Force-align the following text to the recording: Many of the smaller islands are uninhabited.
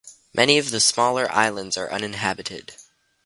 Many 0.33 0.57
of 0.57 0.71
the 0.71 0.79
smaller 0.79 1.31
islands 1.31 1.77
are 1.77 1.91
uninhabited. 1.91 2.73